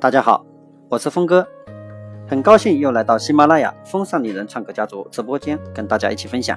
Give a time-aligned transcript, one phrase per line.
[0.00, 0.46] 大家好，
[0.88, 1.44] 我是峰哥，
[2.28, 6.56] 很高兴又来到喜马拉雅风尚丽人唱歌家族直播间，跟大家一起分享。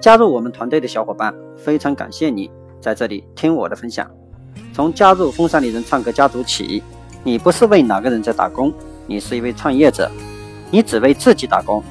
[0.00, 2.50] 加入我们团队的小伙伴，非常感谢你
[2.80, 4.10] 在这里听我的分享。
[4.72, 6.82] 从加入风尚丽人唱歌家族起，
[7.22, 8.72] 你不是为哪个人在打工，
[9.06, 10.10] 你是一位创业者，
[10.70, 11.82] 你只为自己打工。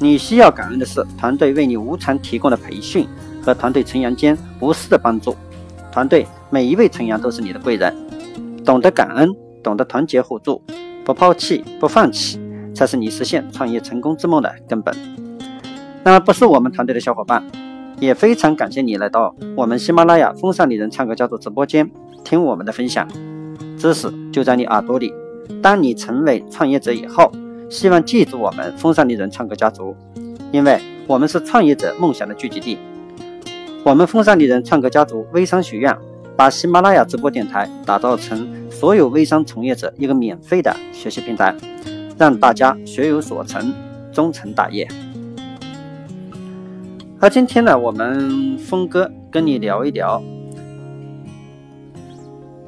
[0.00, 3.06] 你需要感恩的是团队为你无偿提供的培训
[3.40, 5.36] 和团队成员间无私的帮助。
[5.92, 7.96] 团队每一位成员都是你的贵人，
[8.64, 10.62] 懂得感恩，懂得团结互助，
[11.04, 12.40] 不抛弃不放弃，
[12.74, 14.94] 才是你实现创业成功之梦的根本。
[16.04, 17.44] 那么，不是我们团队的小伙伴，
[18.00, 21.90] 也非常感谢你来到我们喜马拉雅风尚丽人唱歌家族直播间
[22.24, 23.06] 听我们的分享，
[23.76, 25.12] 知识就在你耳朵里。
[25.62, 27.32] 当你成为创业者以后，
[27.68, 29.96] 希望记住我们风尚丽人唱歌家族，
[30.52, 32.78] 因为我们是创业者梦想的聚集地。
[33.84, 35.96] 我们风尚丽人唱歌家族微商学院
[36.36, 38.46] 把喜马拉雅直播电台打造成
[38.78, 41.52] 所有微商从业者一个免费的学习平台，
[42.16, 43.74] 让大家学有所成，
[44.12, 44.86] 终成大业。
[47.18, 50.22] 而今天呢，我们峰哥跟你聊一聊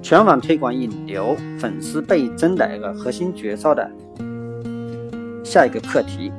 [0.03, 3.89] 全网推广引流、粉丝倍增的一个核心绝招的
[5.45, 6.33] 下一个课题。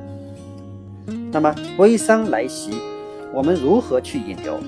[1.31, 2.73] 那么微商来袭。
[3.33, 4.59] 我们如何去引流？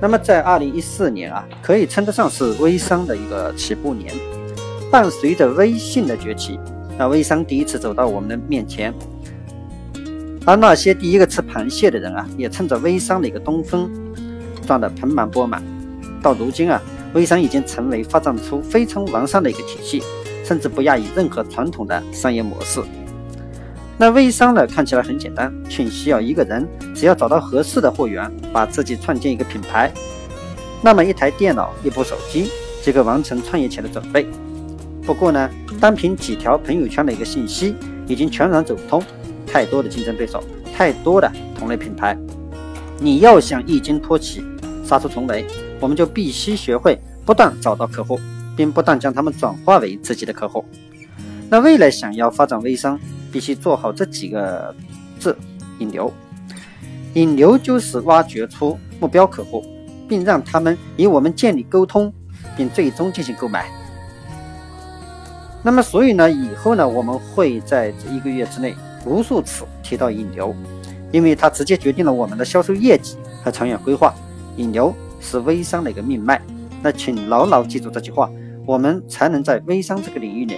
[0.00, 4.12] 那么在二零一四年啊，可以称得上是微商的一个起步年。
[4.90, 6.58] 伴随着微信的崛起，
[6.98, 8.92] 那微商第一次走到我们的面前。
[10.46, 13.88] 而那些第一个吃螃蟹的人啊，也趁着微商的一个东风，
[14.66, 15.62] 赚得盆满钵满。
[16.22, 20.02] 到如今啊，微商已经成为发展出非常完善的一个体系，
[20.44, 22.80] 甚至不亚于任何传统的商业模式。
[24.00, 29.92] 那微商呢，看起来很简单，却需要一个人，只要找到合适的货源，把自己创建一个品牌，
[30.80, 32.50] 那么一台电脑、一部手机
[32.82, 34.26] 即可完成创业前的准备。
[35.04, 37.74] 不过呢，单凭几条朋友圈的一个信息，
[38.06, 39.02] 已经全然走不通。
[39.46, 40.42] 太多的竞争对手，
[40.74, 42.16] 太多的同类品牌，
[42.98, 44.42] 你要想一经托起、
[44.82, 45.44] 杀出重围，
[45.78, 48.18] 我们就必须学会不断找到客户，
[48.56, 50.64] 并不断将他们转化为自己的客户。
[51.50, 52.98] 那未来想要发展微商，
[53.32, 54.74] 必须做好这几个
[55.18, 55.36] 字：
[55.78, 56.12] 引流。
[57.14, 59.64] 引流就是挖掘出目标客户，
[60.08, 62.12] 并让他们与我们建立沟通，
[62.56, 63.66] 并最终进行购买。
[65.62, 68.74] 那么，所以呢，以后呢，我们会在这一个月之内
[69.04, 70.54] 无数次提到引流，
[71.10, 74.14] 因为它直接决定了我们的销售业绩和长远规划。
[74.56, 76.40] 引流是微商的一个命脉。
[76.82, 78.30] 那请牢牢记住这句话，
[78.64, 80.56] 我们才能在微商这个领域里。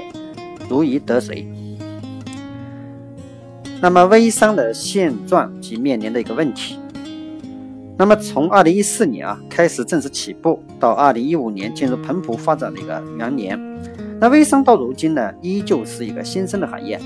[0.68, 1.50] 如鱼得水。
[3.82, 6.78] 那么微商的现状及面临的一个问题。
[7.98, 13.60] 那么从二零一四年啊开始正式起步，到二零一五年进入蓬勃发展的一个元年，
[14.20, 16.96] 那微商到如今呢依旧是一个新生的行业。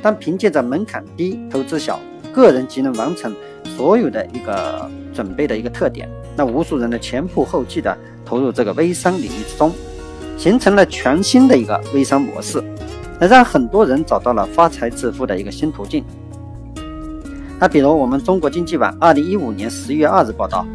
[0.00, 2.00] 但凭借着门槛低、投资小、
[2.32, 3.34] 个人即能完成
[3.76, 9.70] 所有的一个准备的一个特点，那无数人的前仆后继的投入这个微商领域之中，
[10.38, 12.64] 形成了全新的一个微商模式。
[13.24, 16.04] 那让很多人找到了发财致富的一个新途径。
[17.58, 20.66] 那比如我们中国经济网二零一五年十月二日报道，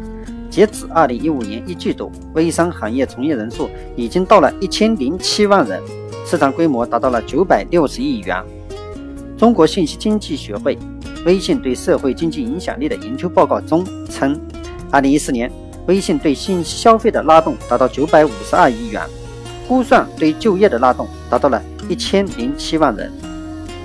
[0.50, 5.80] 截止二零一五年一季度，微商行业从业人数已经到了一千零七万人，
[6.26, 8.42] 市场规模达到了九百六十亿元。
[9.38, 10.76] 中国信息经济学会
[11.24, 14.36] 微信对社会经济影响力的研究报告中称，
[14.90, 15.48] 二零一四年
[15.86, 19.00] 微信对信息消费的拉动达到九百五十二亿元，
[19.68, 21.62] 估算对就业的拉动达到了。
[21.90, 23.12] 一千零七万人，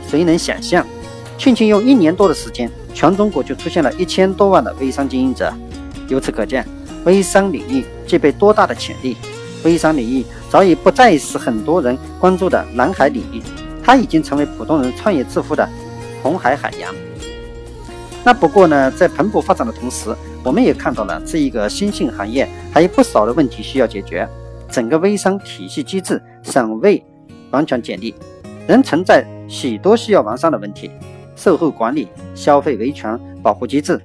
[0.08, 0.86] 谁能想象，
[1.40, 5.52] 仅仅用一年多的时间，全中国就出现了一千多万的微商经营者？
[6.08, 6.64] 由此可见，
[7.04, 9.18] 微商领域具备多大的潜力。
[9.64, 13.42] 微商领域早已不再是很多人关注的蓝海领域，
[13.84, 15.68] 它已经成为普通人创业致富的
[16.22, 16.94] 红海海洋。
[18.24, 24.30] 那不过呢，在蓬勃发展的同时，我们也看到了这一个新兴行业还有不少的问题需要解决，
[24.70, 27.04] 整个微商体系机制尚未。
[27.56, 28.14] 完全建立，
[28.68, 30.92] 仍存在许多需要完善的问题：
[31.38, 33.98] 售后管理、消费维权保护机制、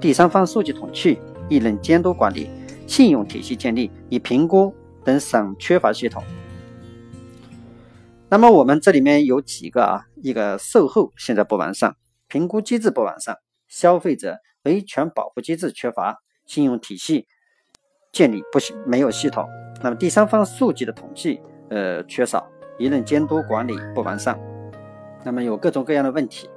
[0.00, 1.18] 第三方数据统计、
[1.50, 2.48] 艺人监督管理、
[2.86, 6.24] 信用体系建立与评估等省缺乏系统。
[8.30, 10.06] 那么我们这里面有几个啊？
[10.22, 11.94] 一个售后现在不完善，
[12.26, 13.36] 评估机制不完善，
[13.68, 16.16] 消费者维权保护机制缺乏，
[16.46, 17.26] 信用体系
[18.10, 19.46] 建立不没有系统。
[19.82, 21.38] 那么第三方数据的统计
[21.68, 22.48] 呃缺少。
[22.78, 24.38] 舆论监督管理不完善，
[25.24, 26.48] 那么有各种各样的问题。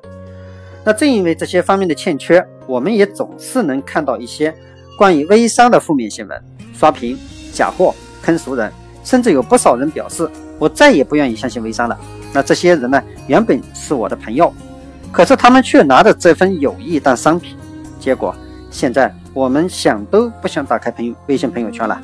[0.84, 4.54] 那正因为这些方面的欠缺，我们也总是能看到一些
[4.98, 6.44] 关于微商的负面新闻，
[6.74, 7.18] 刷屏、
[7.54, 8.72] 假货、坑熟人，
[9.04, 12.00] 甚至有不少人表示我再也不愿意相信微商了。
[12.34, 14.54] 那这些人呢，原本是我的朋友，
[15.12, 17.58] 可是他们却拿着这份友谊当商品，
[18.00, 18.34] 结果
[18.72, 22.02] 现在我们想都不想打开朋友微信朋友圈了。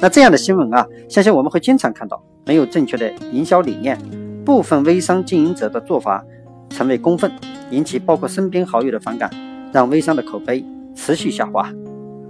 [0.00, 2.22] 那这样的新闻啊，相信我们会经常看到。
[2.46, 3.98] 没有正确的营销理念，
[4.44, 6.24] 部分微商经营者的做法
[6.70, 7.30] 成为公愤，
[7.70, 9.28] 引起包括身边好友的反感，
[9.72, 10.64] 让微商的口碑
[10.94, 11.68] 持续下滑。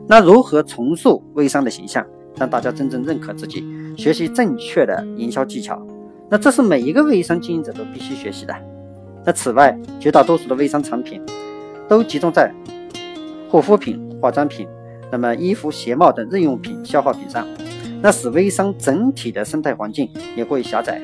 [0.09, 2.05] 那如何重塑微商的形象，
[2.37, 3.63] 让大家真正认可自己，
[3.99, 5.81] 学习正确的营销技巧？
[6.31, 8.55] 那这是每一个微商经营者都必须学习的。
[9.25, 11.21] 那此外，绝大多数的微商产品
[11.89, 12.51] 都集中在
[13.51, 14.67] 护肤品、化妆品，
[15.13, 17.47] 那么衣服、鞋帽等日用品、消耗品上。
[18.03, 21.01] 那使微商整体的生态环境也过于狭窄。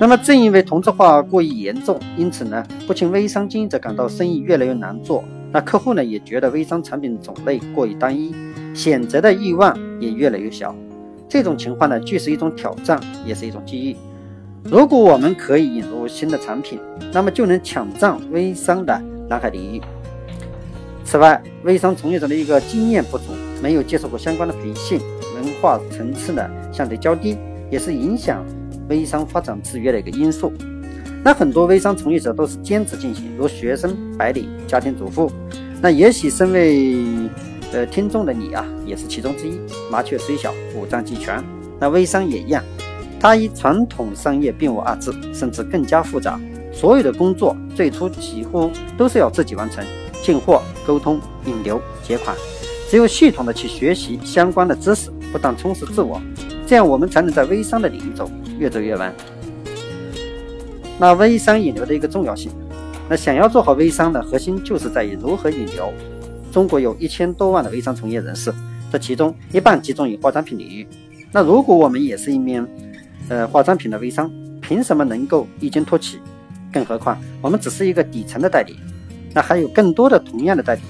[0.00, 8.32] 那么正因为同质化过于严重，因此呢，不仅微商经营者感到生意越来越难做，那客户呢也觉得微商产品种类过于单一，
[8.74, 10.72] 选择的欲望也越来越小。
[11.28, 13.96] 这种情况呢，既是一种挑战，也是一种机遇。
[14.62, 16.78] 如果我们可以引入新的产品，
[17.12, 19.80] 那么就能抢占微商的蓝海领域。
[21.10, 23.32] 此外，微商从业者的一个经验不足，
[23.62, 25.00] 没有接受过相关的培训，
[25.36, 27.38] 文化层次呢相对较低，
[27.70, 28.44] 也是影响
[28.90, 30.52] 微商发展制约的一个因素。
[31.24, 35.32] 那很多微商从业者都是兼职进行，如学生、白领、家庭主妇。
[35.80, 36.98] 那也许身为
[37.72, 39.58] 呃听众的你啊，也是其中之一。
[39.90, 41.42] 麻雀虽小，五脏俱全。
[41.80, 42.62] 那微商也一样，
[43.18, 46.38] 它与传统商业并无二致，甚至更加复杂。
[46.70, 49.82] 所有的工作最初几乎都是要自己完成。
[50.22, 52.36] 进货、沟通、引流、结款，
[52.90, 56.20] 只有系统的去学习相关的知识，不断充实自我，
[56.66, 59.12] 这样我们才能在微商的领域中越走越稳。
[60.98, 62.50] 那微商引流的一个重要性，
[63.08, 65.92] 那想要做好微商的核心就是在于如何引流。
[66.50, 68.52] 中国有一千多万的微商从业人士，
[68.90, 70.86] 这其中一半集中于化妆品领域。
[71.30, 72.66] 那如果我们也是一名
[73.28, 74.30] 呃化妆品的微商，
[74.60, 76.18] 凭什么能够异军突起？
[76.72, 78.76] 更何况我们只是一个底层的代理。
[79.34, 80.80] 那还有更多的同样的代理，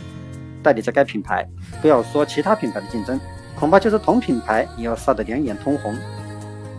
[0.63, 1.47] 代理着该品牌，
[1.83, 3.19] 不要说其他品牌的竞争，
[3.59, 5.95] 恐怕就是同品牌也要杀得两眼通红。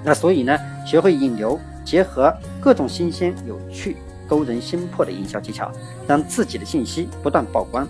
[0.04, 3.98] 那所以呢，学会引流，结合各种新鲜、有趣、
[4.28, 5.72] 勾人心魄的营销技巧，
[6.08, 7.88] 让自己的信息不断曝光，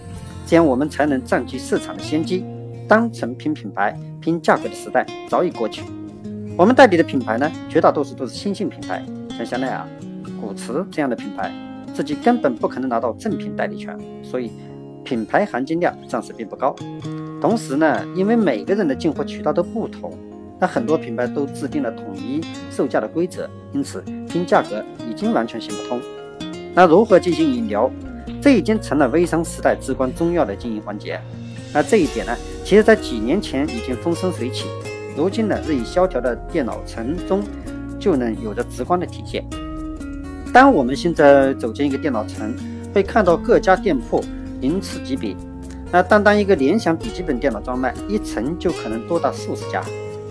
[0.48, 2.44] 这样我们才能占据市场的先机。
[2.88, 5.84] 单纯拼品牌、拼价格的时代早已过去。
[6.58, 9.06] 我们代理的品牌呢，绝大多数都是新兴品牌，
[9.38, 9.86] 像香奈儿、
[10.42, 11.54] 古驰这样的品牌。
[11.94, 14.52] 自己根本不可能拿到正品代理权，所以
[15.04, 16.76] 品牌含金量暂时并不高。
[17.42, 20.12] 同时呢，因为每个人的进货渠道都不同，
[20.60, 26.02] 那很多品牌都制定了统一售价的规则，因此拼价格已经完全行不通。
[26.74, 27.92] 那如何进行引流？
[28.42, 31.20] 这已经成了微商时代至关重要的经营环节。
[31.74, 32.34] 那这一点呢，
[32.64, 34.66] 其实在几年前已经风生水起，
[35.18, 37.44] 如今呢，日益萧条的电脑城中
[38.00, 39.44] 就能有着直观的体现。
[40.52, 42.56] 当我们现在走进一个电脑城，
[42.94, 44.24] 会看到各家店铺
[44.62, 45.36] 鳞次栉比。
[45.92, 49.84] 那单单一个联想笔记本电脑专卖，一层就可能多达数十家。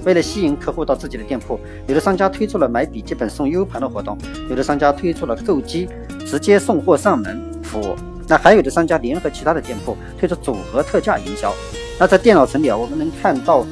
[0.05, 4.19] 为了吸引客户到自己的店铺，有的商家推出了买笔记本送 U 盘的活动，
[4.49, 5.89] 有的商家推出了购机
[6.27, 7.97] 直接送货上门服务。
[8.27, 11.53] 那还有的商家联合其他的店铺推出组合特价营销。
[11.99, 13.67] 那在电脑城里啊，我们能看到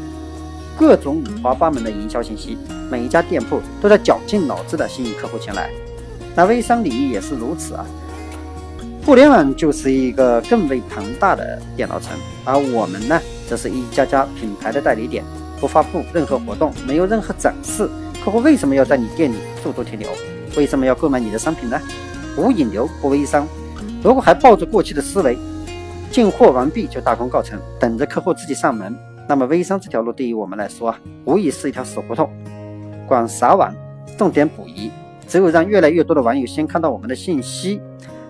[0.76, 2.56] 各种五花八门的营销信息，
[2.90, 5.70] 每一家店铺都在绞尽脑汁的吸引客户前来。
[6.37, 7.87] 那微商领域也是如此啊，
[9.05, 12.12] 互联网就是一个更为庞大的电脑城，
[12.45, 15.25] 而我们呢，则是一家家品牌的代理点，
[15.59, 17.88] 不发布任何活动，没有任何展示，
[18.23, 20.11] 客户为什么要在你店里驻足停留？
[20.59, 21.81] 为什么要购买你的商品呢？
[22.37, 23.47] 无引流不微商。
[24.02, 25.38] 如果还抱着过去的思维，
[26.12, 28.95] 进货完毕就大功告成，等着客户自己上门，
[29.26, 32.31] 那么微商这条路对于我们来说啊，无疑是一条死胡同。
[33.07, 33.75] 广撒网，
[34.19, 34.90] 重点捕鱼。
[35.26, 37.80] 只有让越来越多的网友先看到我们的信息，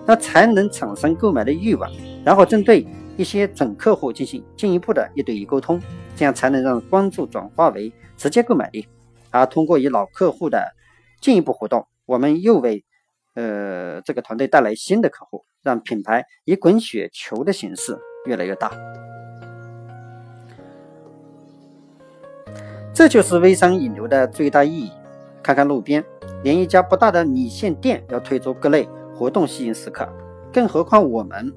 [0.05, 1.91] 那才能产生购买的欲望，
[2.25, 2.85] 然后针对
[3.15, 5.81] 一些准客户进行进一步的一对一沟通，
[6.15, 8.87] 这样才能让关注转化为直接购买力。
[9.29, 10.65] 而通过与老客户的
[11.21, 12.83] 进一步互动，我们又为
[13.35, 18.71] 呃这个团队带来新的客户，让品牌以滚雪球的形式越来越大。
[22.93, 24.91] 这就是微商引流的最大意义。
[25.43, 26.03] 看看路边。
[26.43, 30.07] 连一家不大的米线店要推出各类活动吸引食客，
[30.53, 31.53] 更何况我们。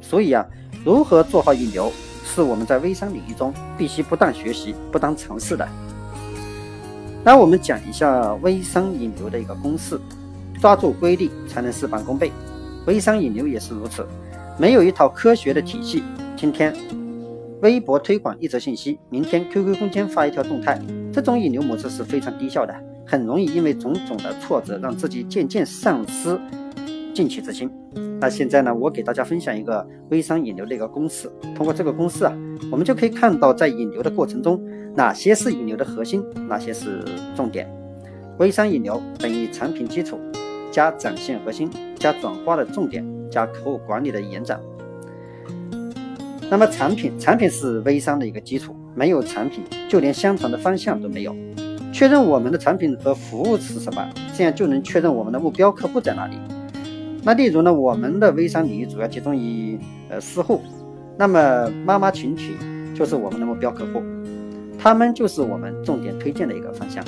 [0.00, 0.44] 所以啊，
[0.84, 1.92] 如何做好引流，
[2.24, 5.68] 是我们在微商领域中必须不断学习、不断尝试的。
[7.24, 10.00] 那我们讲一下微商引流的一个公式：
[10.60, 12.32] 抓住规律，才能事半功倍。
[12.86, 14.04] 微商引流也是如此，
[14.58, 16.02] 没有一套科学的体系，
[16.36, 16.74] 今天
[17.60, 20.80] 微博推广一则信息，明天 QQ 空间发一条动态，
[21.12, 22.74] 这种引流模式是非常低效的，
[23.12, 26.40] 很容易因为种种的挫折，让自己渐渐丧失
[27.12, 27.70] 进取之心。
[28.18, 32.34] 那现在呢，我给大家分享一个微商引流的一个公式，通过这个公式啊，
[32.70, 34.58] 我们就可以看到在引流的过程中，
[34.96, 37.04] 哪些是引流的核心，哪些是
[37.36, 37.70] 重点。
[38.38, 40.18] 微商引流等于产品基础
[40.70, 44.58] 加展现核心加转化的重点加客户管理的延展。
[46.48, 51.36] 那么产品，产品是微商的一个基础，没有产品，就连相同的方向都没有。
[51.92, 56.36] 确认我们的产品和服务是什么，这样就能确认我们的目标客户在哪里。
[57.22, 60.62] 那例如呢，我们的微商领域主要集中于呃私户，
[61.18, 62.56] 那么妈妈群体
[62.94, 64.02] 就是我们的目标客户，
[64.78, 67.04] 他们就是我们重点推荐的一个方向。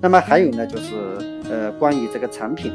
[0.00, 0.94] 那么还有呢，就是
[1.50, 2.72] 呃关于这个产品，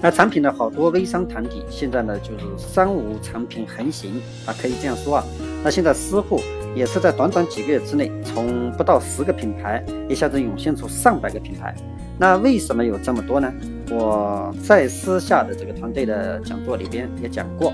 [0.00, 4.12] 那产品呢，好多微商团体现在呢就是三无产品横行
[4.46, 5.24] 啊，可以这样说啊。
[5.62, 6.40] 那现在私户
[6.74, 11.74] 也是在短短几个月之内，从不到十个品牌一下子涌现出上百个品牌。
[12.18, 13.52] 那为什么有这么多呢？
[13.90, 17.72] 我在私下的这个团队的讲座里边也讲过。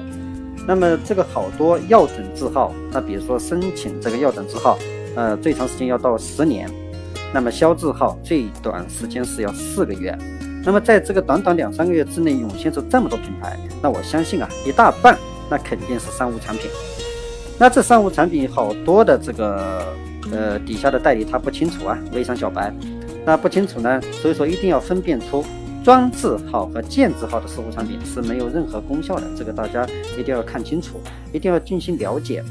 [0.67, 4.79] 那么这个好多药准字号，那比如说申请这个药准字号，
[5.15, 6.71] 呃，最长时间要到十年。
[7.33, 10.17] 那么销字号最短时间是要四个月，
[10.65, 15.19] 那么在这个短短两三个月之内涌现出这么多品牌，那我相信啊，一大半
[15.51, 16.71] 那肯定是三无产品。
[17.59, 19.87] 那这三无产品好多的这个
[20.33, 22.75] 呃底下的代理他不清楚啊，微商小白，
[23.25, 25.45] 那不清楚呢，所以说一定要分辨出
[25.85, 29.87] 专字号和建字号的私户产品是没有任何功效的，这个大家
[30.19, 31.01] 一定要看清楚，
[31.33, 32.43] 一定要进行了解。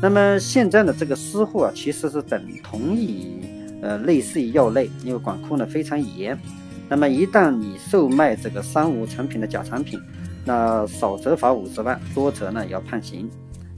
[0.00, 3.42] 那么现在的这个私户啊，其实是等同于。
[3.82, 6.38] 呃，类似于药类，因为管控呢非常严。
[6.88, 10.00] 那么一旦你售卖这个三无产品的假产品，
[10.42, 13.28] 那少则罚五十万，多则呢要判刑。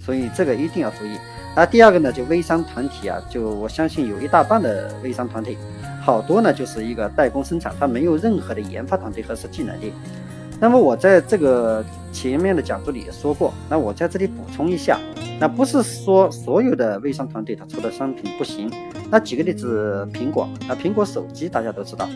[0.07, 1.19] 所以这个一定要注意。
[1.57, 5.59] 那第二个呢，就微商团体啊，就我相信有一大半的微商团体，
[6.01, 9.93] 好多呢就是一个代工生产，它没有任何的研发团队和实际能力。
[10.61, 14.99] 那么我在这个前面的讲座里也说过，那我在这里补充一下，
[15.41, 18.71] 那不是说所有的微商团队他出的商品不行。
[19.11, 22.09] 那举个例子，苹果，那苹果手机大家都知道，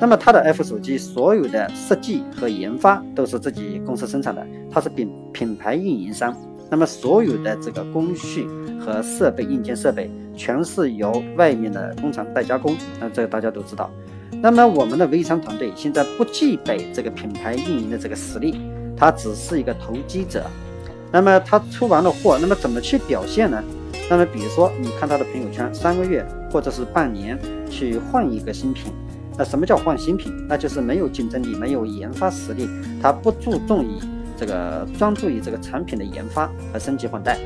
[0.00, 6.36] 那么它的 F 手机所有的设计和研发都是自己公司生产的，它是品品牌运营商，
[6.70, 8.46] 那么所有的这个工序
[8.80, 13.90] 和设备硬件设备全是由外面的工厂代加工，那这个大家都知道。
[14.42, 18.60] 那么我们的微商团队现在不具备这个品牌运营的这个实力，
[18.96, 20.44] 它只是一个投机者。
[21.12, 23.62] 那么他出完了货，那么怎么去表现呢？
[24.10, 27.38] 那么比如说，你看他的朋友圈，三个月或者是半年
[27.70, 28.92] 去换一个新品，
[29.38, 30.32] 那什么叫换新品？
[30.48, 32.68] 那就是没有竞争力，没有研发实力，
[33.00, 33.98] 他不注重于
[34.44, 37.38] 这个专注于这个产品的研发和升级换代。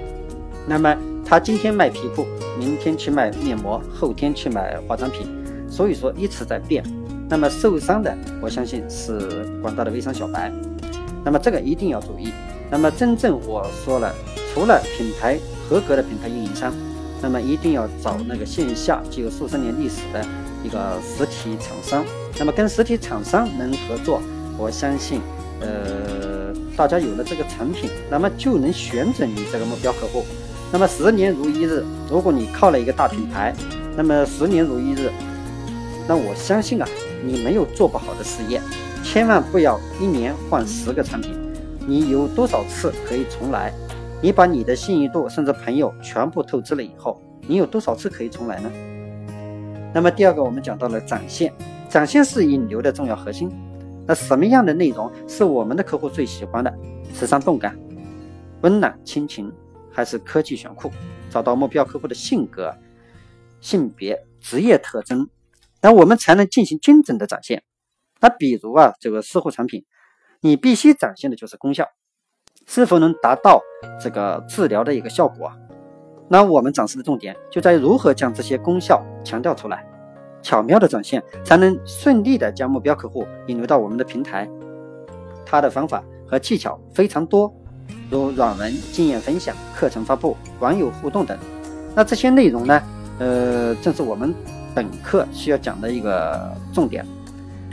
[0.67, 2.27] 那么他今天卖皮裤，
[2.59, 5.29] 明天去卖面膜，后天去买化妆品。
[5.71, 6.83] 所以说一直在变，
[7.29, 8.13] 那么受伤的
[8.43, 10.51] 我相信是广大的微商小白，
[11.25, 12.33] 那么这个一定要注意。
[12.69, 14.13] 那么真正我说了，
[14.53, 15.39] 除了品牌
[15.69, 16.75] 合格的品牌运营商，
[17.23, 20.25] 那么一定要找那个线下具有数十年历史的
[20.65, 22.05] 一个实体厂商。
[22.41, 24.21] 那么跟实体厂商能合作，
[24.57, 25.21] 我相信，
[25.61, 26.38] 呃，
[26.79, 30.25] 大家有了这个产品，那么就能选准你这个目标客户。
[30.73, 33.53] 那么十年如一日，如果你靠了一个大品牌，
[33.97, 35.11] 那么十年如一日。
[36.07, 36.89] 那我相信啊，
[37.25, 38.61] 你没有做不好的事业，
[39.03, 41.37] 千万不要一年换十个产品。
[41.85, 43.73] 你有多少次可以重来？
[44.23, 48.71] 你把你的信誉度甚至朋友全部透支了以后，你有多少次可以重来呢？
[49.93, 51.53] 那么第二个，我们讲到了展现，
[51.89, 53.51] 展现是引流的重要核心。
[54.09, 56.75] 那什么样的内容是我们的客户最喜欢的？
[57.13, 57.79] 时尚动感、
[58.63, 59.53] 温暖亲情，
[59.93, 60.91] 还是科技炫酷？
[61.29, 62.75] 找到目标客户的性格、
[63.61, 65.29] 性别、职业特征。
[65.83, 67.63] 那我们才能进行精准的展现。
[68.19, 69.85] 那比如啊，这个私护产品，
[70.41, 71.87] 你必须展现的就是功效，
[72.67, 73.61] 是否能达到
[74.03, 75.53] 这个治疗的一个效果？
[76.31, 79.87] 那我们展示的重点就在于如何将这些功效强调出来，
[80.43, 84.49] 巧妙的展现，才能顺利的将目标客户引流到我们的平台。
[85.45, 87.53] 它的方法和技巧非常多，
[88.11, 91.37] 如软文、经验分享、课程发布、网友互动等。
[91.95, 92.83] 那这些内容呢，
[93.19, 94.35] 呃，正是我们。
[94.75, 97.05] 本课需要讲的一个重点，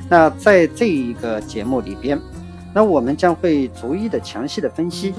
[0.09, 2.19] 那在这一个节目里边，
[2.73, 5.13] 那我们将会逐一的详细的分析，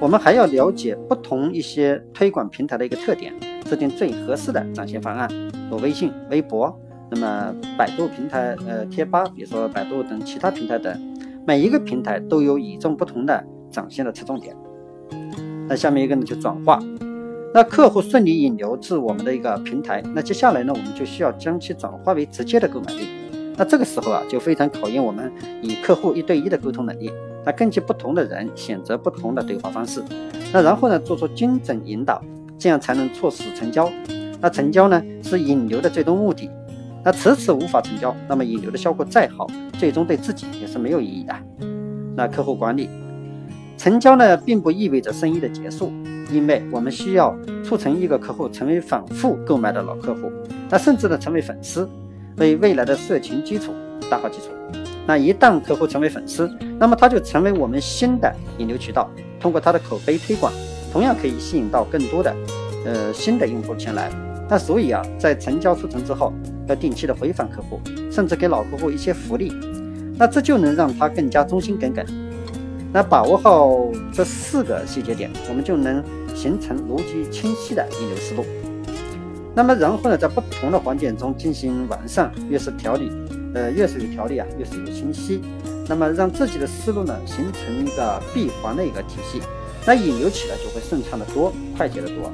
[0.00, 3.32] 我们还要了解不同一些推广平台的一个特点，
[3.64, 5.28] 制定最合适的展现方案，
[5.70, 6.76] 如微信、微博，
[7.10, 14.56] 那么百度平台、呃贴吧，比如说百度等其他平台等，每一个平台都有与众不同的展现的侧重点。
[15.68, 16.82] 那下面一个呢，就转化。
[17.52, 23.08] 那客户顺利引流至我们的一个平台，那接下来呢，我们就需要将其转化为直接的购买力。
[23.56, 27.10] 那这个时候啊，就非常考验我们与客户一对一的沟通能力。
[27.44, 30.02] 那根据不同的人选择不同的对话方式，
[30.52, 32.22] 那然后呢，做出精准引导，
[32.56, 33.90] 这样才能促使成交。
[34.40, 36.50] 那成交呢，是引流的最终目的。
[37.02, 39.46] 那迟迟无法成交，那么引流的效果再好，
[39.78, 41.34] 最终对自己也是没有意义的。
[42.16, 42.88] 那客户管理，
[43.78, 45.92] 成交呢，并不意味着生意的结束。
[46.30, 50.30] 因为我们需要促成一个客户成为反复购买的老客户，
[50.68, 51.88] 那甚至呢成为粉丝，
[52.36, 53.72] 为未来的社群基础
[54.08, 54.44] 打好基础。
[55.06, 59.10] 那一旦客户成为粉丝，那么他就成为我们新的引流渠道。
[59.40, 60.52] 通过他的口碑推广，
[60.92, 62.32] 同样可以吸引到更多的
[62.84, 64.08] 呃新的用户前来。
[64.50, 66.32] 那所以啊，在成交促成之后，
[66.66, 67.80] 要定期的回访客户，
[68.10, 69.50] 甚至给老客户一些福利，
[70.18, 72.04] 那这就能让他更加忠心耿耿。
[72.92, 73.78] 那把握好
[74.12, 76.04] 这四个细节点，我们就能。
[76.32, 78.46] 形成逻辑清晰的引流思路，
[79.54, 83.10] 那么然后呢，在不同的环节中进行完善，越是条理，
[83.52, 85.42] 呃，越是有条理啊，越是有清晰。
[85.88, 89.42] 那么让自己的思路呢，形成一个闭环的一个体系，
[89.84, 92.32] 那引流起来就会顺畅的多，快捷的多。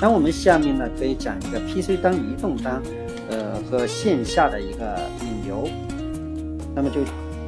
[0.00, 2.80] 那我们下面呢，可以讲一个 PC 端、移动端，
[3.28, 5.68] 呃，和线下的一个引流，
[6.74, 7.00] 那么就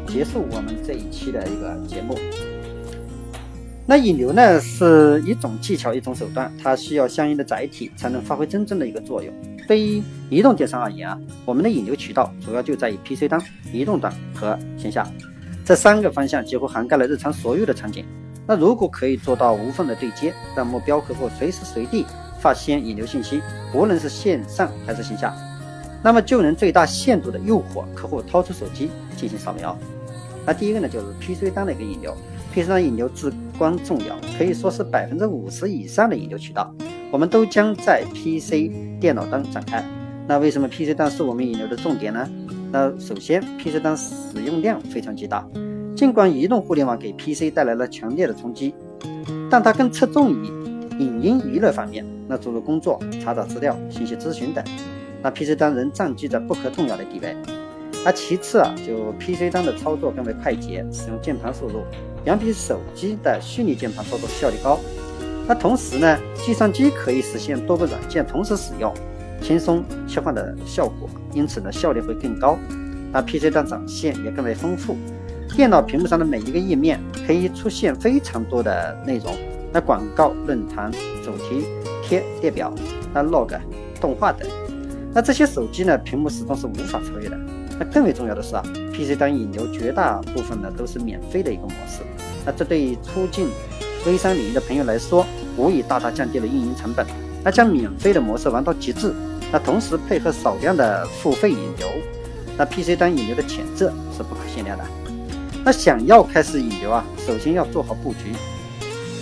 [0.06, 2.14] 结束我们这一期的一个节目。
[3.86, 9.32] 那引流呢是一种技巧，一种手段，它需要相应的载体才能发挥真正的一个作用。
[9.66, 13.42] 对于移动电商而言啊，我们的引流渠道主要就在于 PC 端、
[13.72, 15.06] 移动端和线下
[15.64, 18.04] 这三个方向，几乎涵盖了日常所有的场景。
[18.46, 22.04] 那如果可以做到无缝的对接，让目标客户随时随地
[22.42, 23.40] 发现引流信息，
[23.72, 25.32] 无论是线上还是线下，
[26.02, 29.78] 那么就能最大限度的诱惑客户掏出手机进行扫描。
[30.44, 32.12] 那第一个呢，就是 PC 端的一个引流。
[32.52, 36.74] PC 端引流至关重要，可以说是百分之五十以上的引流渠道，
[37.12, 38.70] 我们都将在 PC
[39.00, 39.82] 电脑端展开。
[40.26, 42.28] 那为什么 PC 端是我们引流的重点呢？
[42.72, 45.46] 那首先，PC 端使用量非常巨大，
[45.96, 48.74] 尽管移动互联网给 PC 带来了强烈的冲击，
[49.48, 50.46] 但它更侧重于
[50.98, 54.64] 影音娱乐方面，那诸如工作、查找资料、信息咨询等，
[55.22, 57.36] 那 PC 端仍占据着不可动摇的地位。
[58.02, 61.82] 那其次啊，就 PC 端的操作更为快捷，使用键盘输入
[62.24, 64.80] 远比手机的虚拟键盘操作效率高。
[65.46, 68.90] 那同时呢，计算机可以实现多个软件同时使用，
[69.42, 72.56] 轻松切换的效果，因此呢，效率会更高。
[73.12, 74.96] 那 PC 端展现也更为丰富，
[75.54, 79.36] 电脑屏幕上的每一个页面可以出现非常多的内容，
[79.70, 80.90] 那广告、论坛、
[81.22, 81.66] 主题
[82.02, 82.72] 贴、列表、
[83.14, 83.58] 那 log、
[84.00, 84.48] 动画等。
[85.14, 87.38] 那这些手机呢，屏幕始终是无法超越的。
[87.78, 88.62] 那更为重要的是啊
[88.92, 92.02] ，PC 端引流绝大部分呢都是免费的一个模式。
[92.44, 93.48] 那这对于出境
[94.06, 95.24] 微商领域的朋友来说，
[95.56, 97.06] 无疑大大降低了运营成本。
[97.44, 99.12] 那将免费的模式玩到极致，
[99.50, 101.88] 那同时配合少量的付费引流，
[102.56, 104.84] 那 PC 端引流的潜质是不可限量的。
[105.64, 108.32] 那想要开始引流啊，首先要做好布局。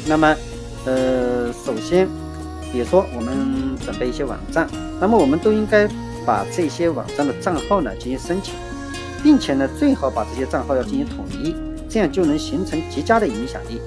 [0.07, 0.37] 那么，
[0.85, 2.07] 呃，首先，
[2.73, 4.69] 比如说我们准备一些网站，
[5.01, 5.89] 那么我们都应该。
[6.27, 8.55] 把这些网站的账号呢进行申请，
[9.23, 11.57] 并且呢最好把这些账号要进行统一，
[11.89, 13.81] 这样就能形成极佳的影响力。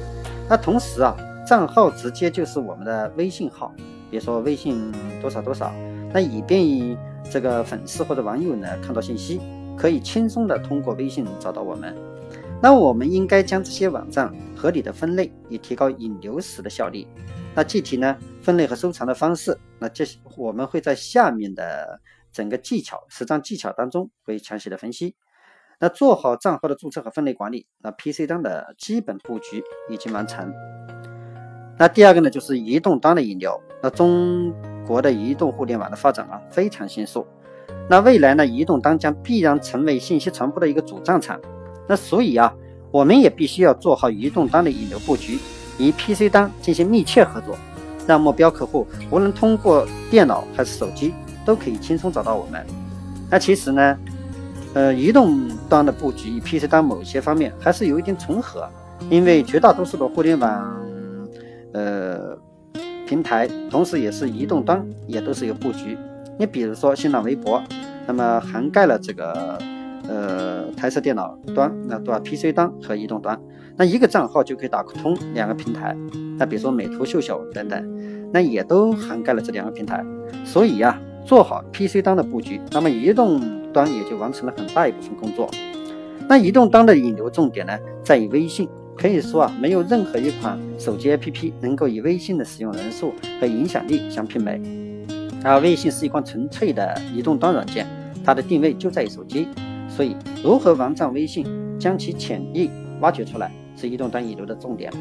[0.50, 1.15] 那同时啊，
[1.48, 3.72] 账号直接就是我们的微信号，
[4.10, 4.91] 比如说微信
[5.22, 5.72] 多少多少，
[6.12, 6.98] 那以便于
[7.30, 9.39] 这个粉丝或者网友呢看到信息，
[9.78, 11.96] 可以轻松的通过微信找到我们。
[12.60, 17.06] 那我们应该将这些网站合理的分类，以提高引流时的效率。
[17.56, 20.06] 那具体呢分类和收藏的方式，那这
[20.38, 22.00] 我们会在下面的。
[22.34, 25.16] 整个技巧实战技巧当中会详细的分析。
[25.80, 30.52] 那做好账号的注册和分类管理，那 PC 端的基本布局已经完成。
[31.78, 33.62] 那第二个呢，就是移动端的引流。
[33.84, 34.52] 那中
[34.84, 37.24] 国的移动互联网的发展啊非常迅速。
[37.88, 41.39] 那未来呢，移动端将必然成为信息传播的一个主战场。
[41.88, 42.52] 那所以啊，
[42.89, 45.38] 我们也必须要做好移动端的引流布局，
[45.78, 47.56] 与 PC 端进行密切合作，
[48.08, 51.14] 让目标客户无论通过电脑还是手机。
[51.46, 52.66] 都可以轻松找到我们。
[53.30, 53.98] 那其实呢，
[54.74, 58.66] 呃，移动端的布局与 PC 端某些方面还是有一定重合，
[59.10, 60.82] 因为绝大多数的互联网
[61.74, 62.38] 呃
[63.06, 65.98] 平台，同时也是移动端也都是有布局。
[66.40, 67.62] 你比如说新浪微博，
[68.08, 69.60] 那么涵盖了这个
[70.08, 73.38] 呃台式电脑端，那对吧？PC 端和移动端，
[73.78, 75.96] 那一个账号就可以打通两个平台。
[76.38, 80.04] 那比如说美图秀秀等等，那也都涵盖了这两个平台。
[80.46, 81.00] 所以呀。
[81.26, 83.40] 做好 PC 端的布局，那么移动
[83.72, 85.50] 端也就完成了很大一部分工作。
[86.28, 94.62] 那移动端的引流重点呢，在于微信，可以说啊，没有任何一款手机 APP 能够与微信的使用人数和影响力相媲美。
[95.46, 97.88] 而微信是一款纯粹的移动端软件，
[98.26, 99.48] 它的定位就在于手机，
[99.88, 101.48] 所以如何玩转微信，
[101.80, 104.92] 将其潜力挖掘出来，是移动端引流的重点。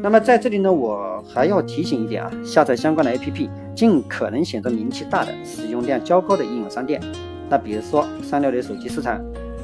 [0.00, 7.00] 那么在这里呢，我还要提醒一点啊，下载相关的 APP，尽可能选择名气大的、使用量较高的应用商店。
[7.50, 9.20] 那比如说三六零手机市场，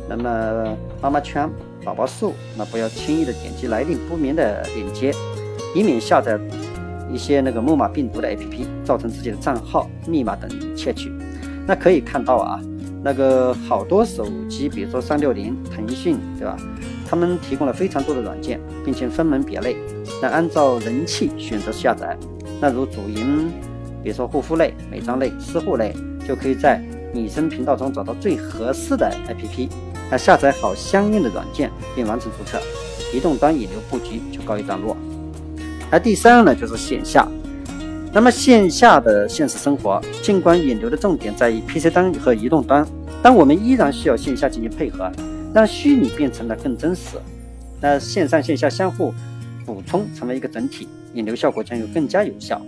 [0.09, 1.49] 那么妈妈圈、
[1.85, 5.13] 宝宝树，那不要轻易的点击来历不明的链接，
[5.75, 6.39] 以免下载
[7.13, 11.13] 一些那个木马病毒的 APP，造成自己的账号、密码等窃取。
[11.67, 12.61] 那可以看到啊，
[13.05, 16.57] 那个好多手机，比如说三六零、腾讯，对吧？
[17.07, 19.77] 他们提供了非常多的软件，并且分门别类。
[20.23, 22.17] 那按照人气选择下载，
[22.61, 23.53] 那如主营，
[24.03, 25.95] 比如说护肤类、美妆类、私护类，
[26.27, 29.69] 就可以在女生频道中找到最合适的 APP，
[30.11, 32.59] 那下载好相应的软件并完成注册，
[33.15, 34.97] 移动端引流布局就告一段落。
[35.91, 37.29] 而第三个呢，就是线下。
[38.15, 42.87] 那么线下的现实生活，尽管引流的重点在于 PC 端和移动端，
[43.21, 45.11] 但我们依然需要线下进行配合，
[45.53, 47.19] 让虚拟变成了更真实。
[47.81, 49.13] 那线上线下相互。
[49.67, 52.61] 补充成为一个整体，引流效果将有更加有效。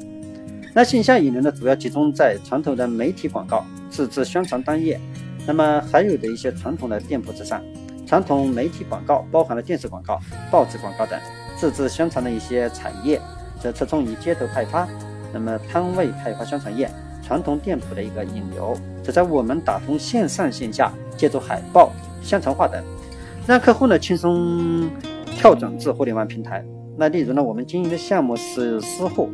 [0.72, 4.98] 那线下引流呢，主要集中在传统的媒体广告、自制宣传单页，
[5.46, 7.62] 那么还有的一些传统的店铺之上。
[8.06, 10.18] 传统媒体广告包含了电视广告、
[10.50, 11.20] 报纸广告等，
[11.54, 13.20] 自制宣传的一些产业
[13.60, 14.88] 则侧重于街头派发，
[15.36, 16.90] 那么摊位开发宣传页。
[17.22, 21.90] 传统店铺的一个引流，则在我们打通线上线下，借助海报、
[22.22, 22.80] 宣传画等，
[23.48, 24.88] 让客户呢轻松
[25.36, 26.64] 跳转至互联网平台。
[26.96, 29.28] 那例如呢，我们经营的项目是私货，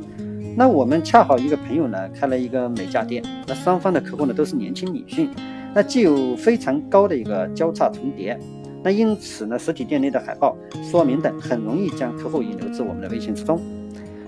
[0.57, 5.31] 那我们恰好一个朋友呢开了一个美甲店，那双方的客户呢都是年轻女性，
[5.75, 8.41] 那既有非常高的一个交叉重叠，
[8.83, 10.57] 那因此呢，实体店内的海报
[10.91, 13.61] 说明等很容易将客户引流至我们的微信之中。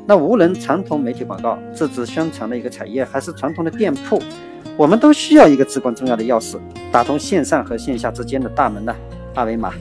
[0.06, 4.20] 那无论传统媒体广告、自制宣传的一个产业，还是传统的店铺，
[4.76, 6.58] 我们都需要一个至关重要的钥匙，
[6.92, 8.94] 打通线上和线下之间的大门的
[9.34, 9.72] 二维码。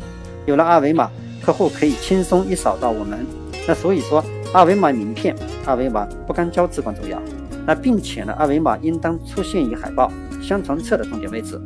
[0.45, 1.09] 有了二维码，
[1.41, 3.25] 客户可以轻松一扫到我们。
[3.67, 7.21] 那所以说，二维码名片、二维码不干胶至关重要。
[7.65, 11.61] 那并且呢，二维码应当出现于海报、宣传册的重点位置，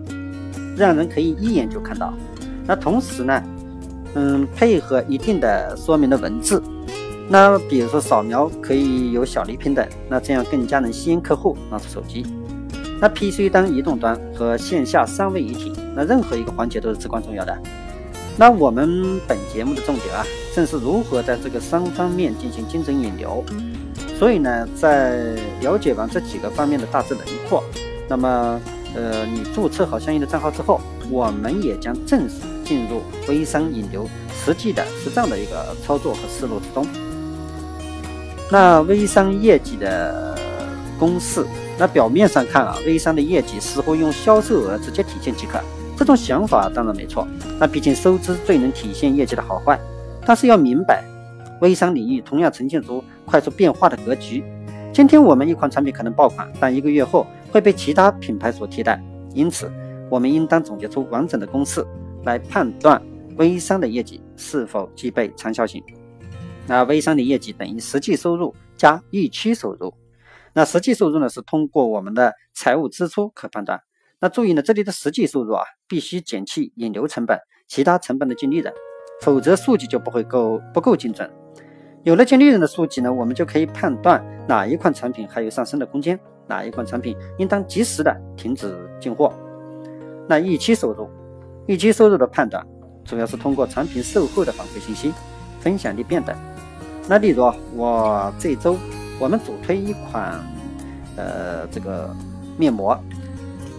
[0.76, 2.14] 让人可以一眼就看到。
[2.66, 3.44] 那同时呢，
[4.16, 6.62] 嗯，配合一定的说明的文字。
[7.30, 12.26] 那比如说扫描可以有小礼品等，那这样更加能吸引客户拿出手机。
[13.00, 17.56] 那 PC 端、移动端和线下三位一体，那任何一个环节都是至关重要的。
[18.38, 23.44] 那我们本节目的重点啊，正是如何在这个三方面进行精准引流。
[24.18, 27.64] 所以呢，在了解完这几个方面的大致轮廓，
[28.08, 28.60] 那么，
[28.96, 36.88] 呃，你注册好相应的账号之后，我们也将正式进入微商引流实际的实战的一个操作和思路之中。
[38.52, 40.36] 那微商业绩的
[40.98, 41.46] 公式，
[41.78, 45.60] 那表面上看啊，微商的业绩似乎用销售额直接体现即可。
[45.98, 47.28] 这种想法当然没错，
[47.60, 49.80] 那毕竟收支最能体现业绩的好坏。
[50.26, 51.04] 但是要明白，
[51.60, 54.44] 微商领域同样呈现出快速变化的格局。
[54.94, 59.02] 今天我们一款产品可能爆款，但一个月后会被其他品牌所替代。
[59.34, 59.72] 因此，
[60.10, 61.86] 我们应当总结出完整的公式
[62.24, 63.02] 来判断
[63.38, 65.84] 微商的业绩是否具备长效性。
[66.68, 69.94] 那微商的业绩等于实际收入加预期收入。
[70.54, 73.80] 那实际收入呢，是通过我们的财务支出可判断。
[74.20, 78.74] 那注意呢，这里的实际收入啊，必须减去引流成本、其他成本的净利润，
[79.22, 81.32] 否则数据就不会够不够精准。
[82.04, 89.32] 有了净利润的数据呢，我们就可以判断哪一款产品还有上升的空间，哪一款产品应当及时的停止进货。
[90.28, 91.08] 那预期收入，
[91.68, 92.66] 预期收入的判断
[93.06, 95.14] 主要是通过产品售后的反馈信息、
[95.60, 96.36] 分享率变等。
[97.08, 97.44] 那例如
[97.76, 98.76] 我这周
[99.20, 100.40] 我们主推一款
[101.16, 102.14] 呃这个
[102.58, 102.98] 面膜。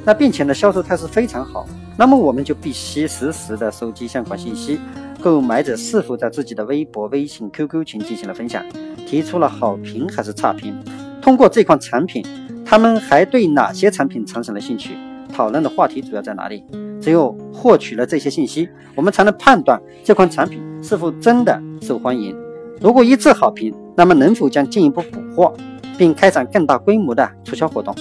[0.05, 1.67] 那并且呢，销售态势非常好，
[1.99, 4.81] 那么我们就必须实时的收集相关信息，
[5.21, 8.65] 购买者是否在自己的微博、微信、QQ 群进行了分享，
[9.07, 10.75] 提出了好评还是差评？
[11.21, 12.25] 通过这款产品，
[12.65, 14.97] 他们还对哪些产品产生了兴趣？
[15.31, 16.65] 讨论的话题主要在哪里？
[17.03, 22.35] 只有获取了这些信息，我们才能判断这款产品是否真的受欢迎。
[22.81, 25.53] 如果一致好评，那么能否将进一步补货，
[25.97, 27.95] 并开展更大规模的促销活动？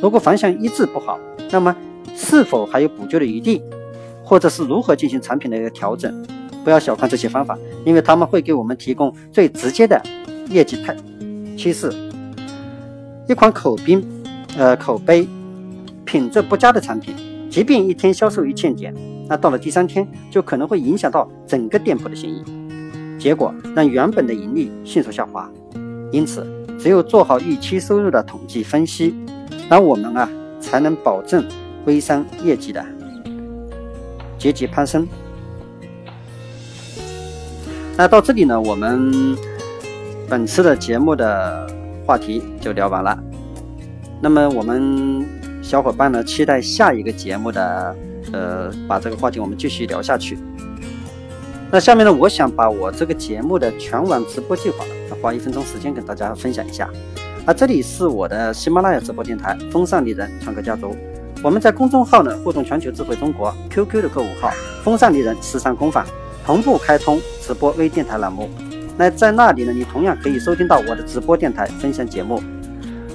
[0.00, 1.18] 如果反响一致不好，
[1.50, 1.74] 那么
[2.16, 3.62] 是否还有补救的余地，
[4.24, 6.12] 或者是如何进行产品的一个调整？
[6.64, 10.02] 不要小看这些方法，因为他们会给我们提供最直接的
[10.48, 10.96] 业绩态
[11.56, 11.92] 趋势。
[13.28, 14.02] 一款口碑
[14.56, 15.28] 呃口碑
[16.04, 17.14] 品质不佳的产品，
[17.48, 18.92] 即便一天销售一千件，
[19.28, 22.42] 那到了第三天就可能会影响到整个店铺的生意，
[23.18, 25.50] 结果让原本的盈利迅速下滑。
[26.12, 26.46] 因此，
[26.78, 29.14] 只有做好预期收入的统计分析，
[29.68, 30.28] 那我们啊
[30.60, 31.44] 才能保证
[31.86, 32.84] 微商业绩的
[34.38, 35.06] 节节攀升。
[37.96, 39.36] 那到这里呢，我们
[40.28, 41.66] 本次的节目的
[42.06, 43.18] 话题就聊完了。
[44.20, 45.24] 那么我们
[45.62, 47.96] 小伙伴呢，期待下一个节目的，
[48.32, 50.38] 呃，把这个话题我们继续聊下去。
[51.70, 54.84] 那下面呢，我想把我这个节目的全网直播计划，
[55.20, 56.88] 花一分钟时间跟大家分享一下。
[57.44, 60.96] 啊，这里是我的喜马拉雅直播电台“风尚丽人创客家族”，
[61.42, 64.50] 我们在公众号呢互动全球智慧中国，QQ 的客户号
[64.84, 66.06] “风尚丽人时尚工坊”。
[66.46, 68.50] 同步开通直播微电台栏目，
[68.98, 72.38] 那在那里呢，你同样可以收听到我的直播电台分享节目。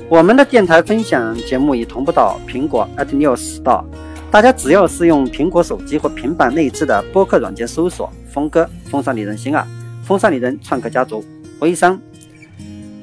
[0.09, 3.83] 我们的电台分享节目已同步到苹果 iTunes Store，
[4.31, 9.67] 大家只要是用苹果手机或平板内置的播客软件搜索“峰哥”“风尚丽人心啊
[10.05, 11.25] ”“风尚丽人创客家族
[11.61, 11.99] ”“微商”“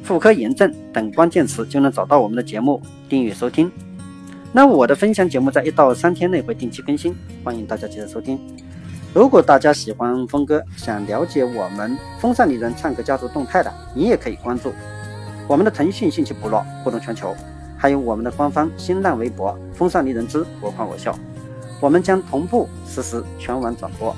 [0.05, 3.69] 妇科炎症”等关键词，就能找到我们的节目，订阅收听。
[4.53, 7.13] 那我的分享节目在一到三天内会定期更新，
[7.43, 8.39] 欢迎大家接着收听。
[9.13, 14.73] 如果大家喜欢峰哥，想了解我们风尚丽人创客家族动态的，你也可以关注
[15.49, 17.35] 我们的腾讯信息部落互动全球，
[17.77, 21.17] 还有我们的官方新浪微博风尚丽人之我夸我笑，
[21.81, 24.15] 我们将同步实时全网转播。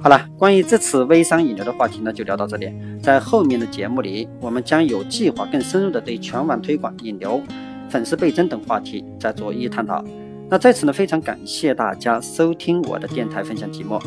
[0.00, 2.70] 好了，关于这次微商引流的话题呢，就聊到这里。
[3.02, 7.40] 在后面的节目里，我们将有计划更深入的对全网推广、引流、
[7.88, 10.04] 粉丝倍增等话题再做一探讨。
[10.50, 13.98] 那在此呢，非常感谢大家收听我的电台分享节目。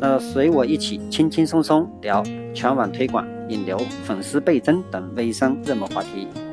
[0.00, 2.22] 那随我一起轻轻松松聊
[2.54, 6.43] 全网推广、引流、粉丝倍增等微商热门话题。